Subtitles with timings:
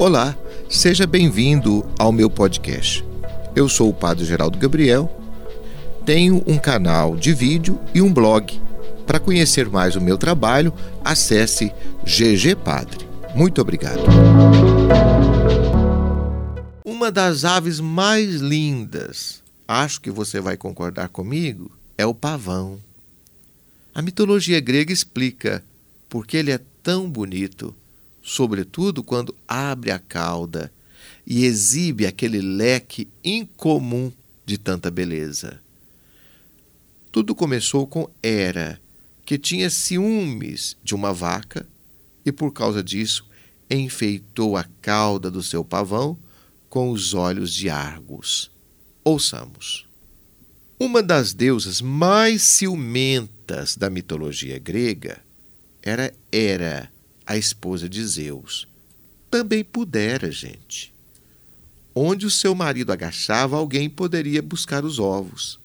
[0.00, 0.34] Olá,
[0.66, 3.04] seja bem-vindo ao meu podcast.
[3.54, 5.14] Eu sou o Padre Geraldo Gabriel,
[6.06, 8.58] tenho um canal de vídeo e um blog.
[9.06, 10.72] Para conhecer mais o meu trabalho,
[11.04, 11.70] acesse
[12.02, 13.06] GG Padre.
[13.34, 14.00] Muito obrigado.
[16.82, 22.80] Uma das aves mais lindas, acho que você vai concordar comigo, é o pavão.
[23.94, 25.62] A mitologia grega explica
[26.08, 27.76] por que ele é tão bonito
[28.22, 30.72] sobretudo quando abre a cauda
[31.26, 34.12] e exibe aquele leque incomum
[34.44, 35.60] de tanta beleza.
[37.12, 38.80] Tudo começou com Hera,
[39.24, 41.66] que tinha ciúmes de uma vaca
[42.24, 43.24] e, por causa disso,
[43.70, 46.16] enfeitou a cauda do seu pavão
[46.68, 48.50] com os olhos de Argos.
[49.04, 49.86] Ouçamos.
[50.78, 55.20] Uma das deusas mais ciumentas da mitologia grega
[55.82, 56.90] era Hera
[57.30, 58.66] a esposa de Zeus.
[59.30, 60.92] Também pudera, gente.
[61.94, 65.60] Onde o seu marido agachava, alguém poderia buscar os ovos.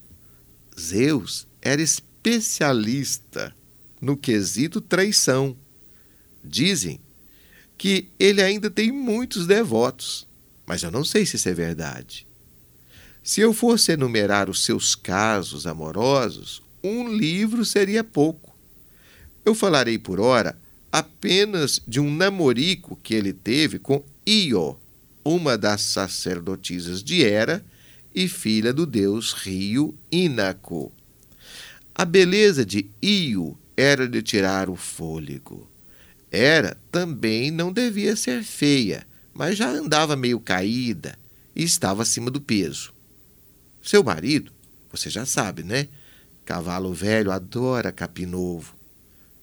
[0.79, 3.51] Zeus era especialista
[3.99, 5.57] no quesito traição.
[6.43, 6.99] Dizem
[7.79, 10.27] que ele ainda tem muitos devotos,
[10.67, 12.27] mas eu não sei se isso é verdade.
[13.23, 18.55] Se eu fosse enumerar os seus casos amorosos, um livro seria pouco.
[19.43, 20.55] Eu falarei por hora
[20.95, 24.77] apenas de um namorico que ele teve com Io,
[25.25, 27.61] uma das sacerdotisas de Hera
[28.13, 30.93] e filha do deus Rio Inaco.
[31.93, 35.69] A beleza de Io era de tirar o fôlego.
[36.31, 41.19] Hera também não devia ser feia, mas já andava meio caída
[41.53, 42.93] e estava acima do peso.
[43.83, 44.49] Seu marido,
[44.89, 45.89] você já sabe, né?
[46.45, 48.73] Cavalo velho adora capim novo.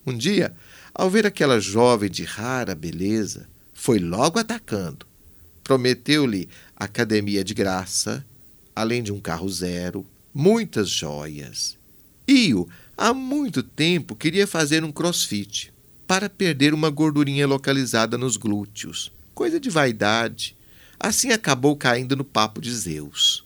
[0.06, 0.54] Um dia,
[0.94, 5.06] ao ver aquela jovem de rara beleza, foi logo atacando.
[5.64, 8.24] Prometeu-lhe academia de graça,
[8.74, 10.04] além de um carro zero,
[10.34, 11.78] muitas joias.
[12.28, 15.72] Io, há muito tempo, queria fazer um crossfit
[16.06, 19.10] para perder uma gordurinha localizada nos glúteos.
[19.34, 20.56] Coisa de vaidade.
[21.00, 23.44] Assim acabou caindo no papo de Zeus.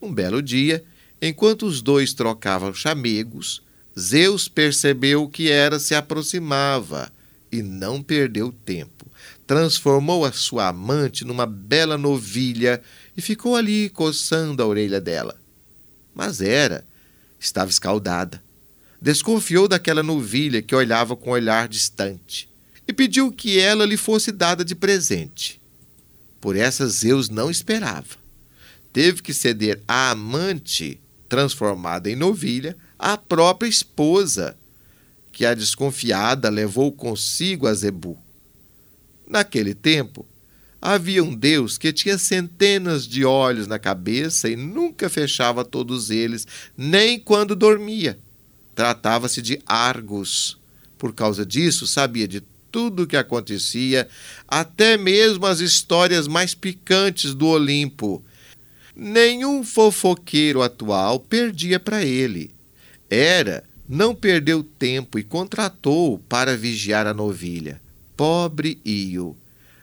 [0.00, 0.82] Um belo dia,
[1.20, 3.62] enquanto os dois trocavam chamegos,
[4.00, 7.12] Zeus percebeu que Hera se aproximava
[7.52, 9.06] e não perdeu tempo.
[9.46, 12.80] Transformou a sua amante numa bela novilha
[13.16, 15.38] e ficou ali coçando a orelha dela.
[16.14, 16.84] Mas Hera
[17.38, 18.42] estava escaldada.
[19.00, 22.48] Desconfiou daquela novilha que olhava com olhar distante
[22.86, 25.60] e pediu que ela lhe fosse dada de presente.
[26.40, 28.18] Por essa Zeus não esperava.
[28.92, 30.98] Teve que ceder à amante,
[31.30, 34.56] transformada em novilha, a própria esposa,
[35.32, 38.18] que a desconfiada levou consigo a Zebu.
[39.26, 40.26] Naquele tempo,
[40.82, 46.46] havia um Deus que tinha centenas de olhos na cabeça e nunca fechava todos eles,
[46.76, 48.18] nem quando dormia.
[48.74, 50.58] Tratava-se de Argos.
[50.98, 52.42] Por causa disso, sabia de
[52.72, 54.08] tudo o que acontecia,
[54.48, 58.24] até mesmo as histórias mais picantes do Olimpo.
[59.02, 62.50] Nenhum fofoqueiro atual perdia para ele.
[63.08, 67.80] Hera não perdeu tempo e contratou para vigiar a novilha.
[68.14, 69.34] Pobre Io.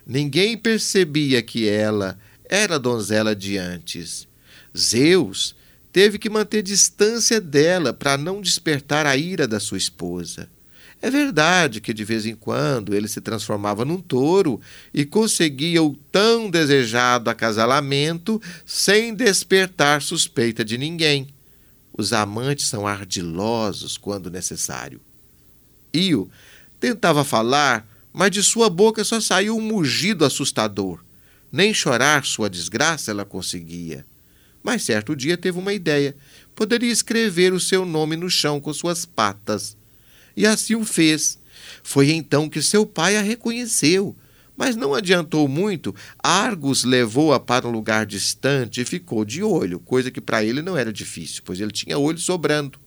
[0.06, 2.16] Ninguém percebia que ela
[2.48, 4.28] era donzela de antes.
[4.78, 5.56] Zeus
[5.92, 10.48] teve que manter distância dela para não despertar a ira da sua esposa.
[11.00, 14.60] É verdade que de vez em quando ele se transformava num touro
[14.92, 21.28] e conseguia o tão desejado acasalamento sem despertar suspeita de ninguém.
[21.94, 25.00] Os amantes são ardilosos quando necessário.
[25.94, 26.30] Io
[26.80, 31.04] tentava falar, mas de sua boca só saiu um mugido assustador.
[31.52, 34.06] Nem chorar sua desgraça ela conseguia.
[34.64, 36.16] Mas certo dia teve uma ideia.
[36.56, 39.77] Poderia escrever o seu nome no chão com suas patas.
[40.38, 41.40] E assim o fez.
[41.84, 44.16] Foi então que seu pai a reconheceu
[44.58, 45.94] mas não adiantou muito.
[46.18, 50.76] Argos levou-a para um lugar distante e ficou de olho, coisa que para ele não
[50.76, 52.80] era difícil, pois ele tinha olho sobrando.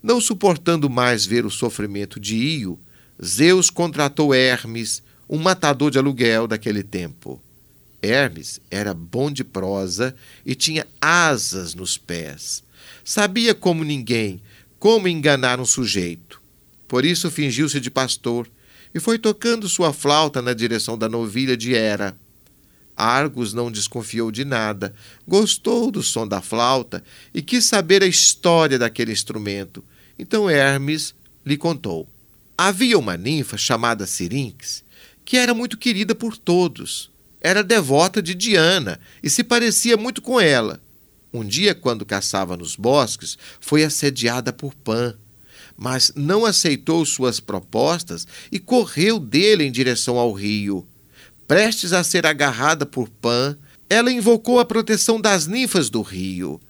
[0.00, 2.78] Não suportando mais ver o sofrimento de Io,
[3.22, 7.42] Zeus contratou Hermes, um matador de aluguel daquele tempo.
[8.00, 10.14] Hermes era bom de prosa
[10.46, 12.62] e tinha asas nos pés.
[13.04, 14.40] Sabia como ninguém
[14.78, 16.37] como enganar um sujeito.
[16.88, 18.50] Por isso fingiu-se de pastor
[18.94, 22.18] e foi tocando sua flauta na direção da novilha de Hera.
[22.96, 24.92] Argos não desconfiou de nada,
[25.26, 29.84] gostou do som da flauta e quis saber a história daquele instrumento.
[30.18, 31.14] Então Hermes
[31.46, 32.08] lhe contou.
[32.56, 34.82] Havia uma ninfa chamada Sirinx
[35.28, 37.10] que era muito querida por todos.
[37.38, 40.80] Era devota de Diana e se parecia muito com ela.
[41.30, 45.14] Um dia, quando caçava nos bosques, foi assediada por Pan,
[45.78, 50.84] mas não aceitou suas propostas e correu dele em direção ao rio.
[51.46, 53.56] Prestes a ser agarrada por Pan,
[53.88, 56.60] ela invocou a proteção das ninfas do rio.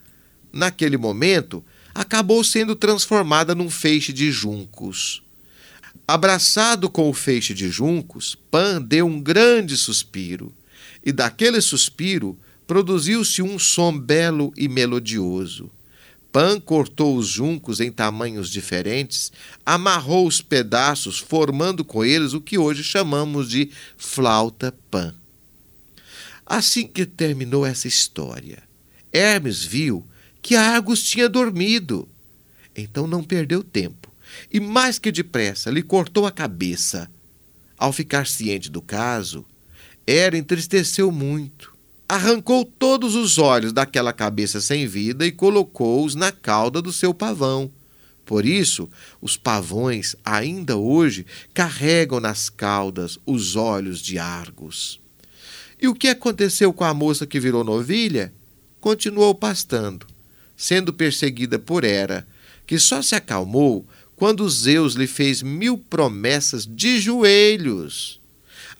[0.52, 1.64] Naquele momento,
[1.94, 5.22] acabou sendo transformada num feixe de juncos.
[6.06, 10.52] Abraçado com o feixe de juncos, Pan deu um grande suspiro,
[11.04, 15.70] e daquele suspiro produziu-se um som belo e melodioso.
[16.30, 19.32] Pan cortou os juncos em tamanhos diferentes,
[19.64, 25.14] amarrou os pedaços, formando com eles o que hoje chamamos de flauta Pan.
[26.44, 28.62] Assim que terminou essa história,
[29.12, 30.06] Hermes viu
[30.42, 32.08] que Argos tinha dormido.
[32.76, 34.12] Então não perdeu tempo
[34.52, 37.10] e, mais que depressa, lhe cortou a cabeça.
[37.76, 39.44] Ao ficar ciente do caso,
[40.06, 41.77] Hera entristeceu muito
[42.08, 47.70] arrancou todos os olhos daquela cabeça sem vida e colocou-os na cauda do seu pavão.
[48.24, 48.88] Por isso,
[49.20, 55.00] os pavões ainda hoje carregam nas caudas os olhos de Argos.
[55.80, 58.32] E o que aconteceu com a moça que virou novilha?
[58.80, 60.06] Continuou pastando,
[60.56, 62.26] sendo perseguida por Hera,
[62.66, 68.20] que só se acalmou quando Zeus lhe fez mil promessas de joelhos.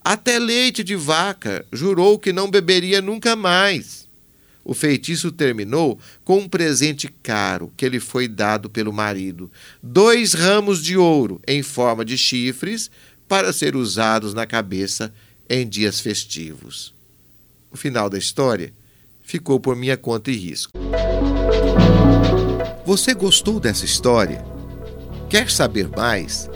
[0.05, 4.09] Até leite de vaca jurou que não beberia nunca mais.
[4.65, 9.51] O feitiço terminou com um presente caro que lhe foi dado pelo marido:
[9.83, 12.91] dois ramos de ouro em forma de chifres
[13.27, 15.13] para ser usados na cabeça
[15.49, 16.93] em dias festivos.
[17.71, 18.73] O final da história
[19.23, 20.73] ficou por minha conta e risco.
[22.85, 24.45] Você gostou dessa história?
[25.29, 26.49] Quer saber mais?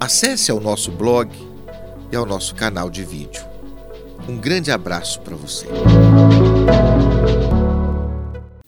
[0.00, 1.30] Acesse ao nosso blog
[2.16, 3.44] ao nosso canal de vídeo.
[4.28, 5.66] Um grande abraço para você.